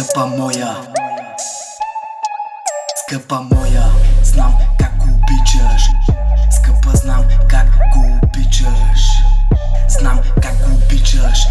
[0.00, 0.76] Скъпа моя.
[3.02, 3.84] Скъпа моя.
[4.22, 5.82] Знам как го обичаш.
[6.50, 9.00] Скъпа знам как го обичаш.
[9.88, 11.46] Знам как го обичаш.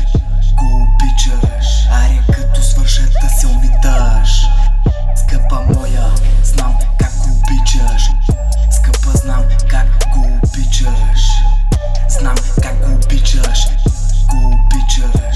[0.56, 1.68] Го обичаш.
[1.92, 4.46] Аре като свърша да се умиташ
[5.16, 6.06] Скъпа моя.
[6.44, 8.09] Знам как го обичаш.
[8.72, 11.22] Скъпа знам как го обичаш.
[12.09, 13.68] Знам как го обичаш.
[14.30, 15.29] Го обичаш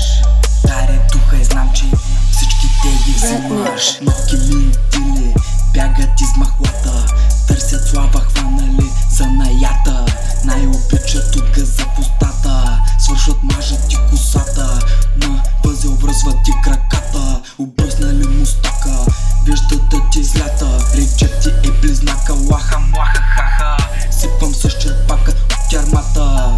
[3.74, 5.34] взимаш Малки линтили
[5.74, 7.06] бягат из махлата.
[7.48, 10.06] Търсят слава хванали за наята.
[10.46, 12.82] Най-обичат от газа в устата.
[13.00, 14.80] Свършват мажат ти косата.
[15.18, 17.42] На възел връзват ти краката.
[17.60, 19.12] Обръснали мустака
[19.46, 20.68] Виждат да ти злята.
[20.96, 22.34] Речет ти е близнака.
[22.34, 23.78] Лаха млаха хаха.
[24.12, 26.56] Сипвам с черпака от тярмата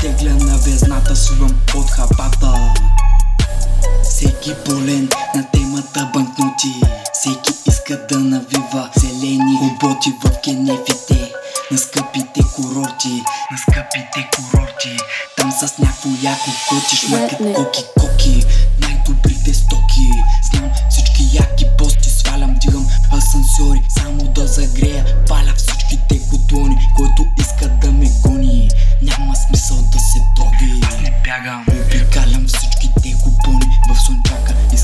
[0.00, 2.67] Тегля на везната свивам от хапата
[7.20, 11.32] Всеки иска да навива зелени роботи в кенефите.
[11.70, 14.96] На скъпите курорти На скъпите курорти.
[15.36, 18.44] Там с някакво яко коти Шмакат коки коки.
[18.80, 20.08] Най-добрите стоки.
[20.50, 23.82] Знам всички яки пости Свалям, дигам асансьори.
[23.88, 26.76] Само да загрея Паля всичките котлони.
[26.96, 28.70] Който иска да ме гони
[29.02, 31.64] Няма смисъл да се троги Аз не бягам.
[31.68, 34.77] Обикалям всичките купони в слънчака Искам